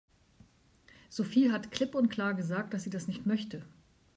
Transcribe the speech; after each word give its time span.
Sophie 1.11 1.51
hat 1.51 1.69
klipp 1.69 1.93
und 1.93 2.09
klar 2.09 2.33
gesagt, 2.33 2.73
dass 2.73 2.81
sie 2.81 2.89
das 2.89 3.07
nicht 3.07 3.27
möchte. 3.27 3.61